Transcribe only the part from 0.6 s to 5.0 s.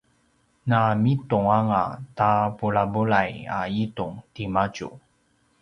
na mitung anga ta bulabulai a itung timadju